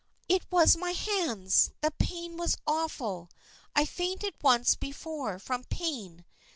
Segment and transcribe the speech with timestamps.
[0.37, 1.69] "It was my hands.
[1.81, 3.29] The pain was awful.
[3.75, 6.25] I fainted once before from pain.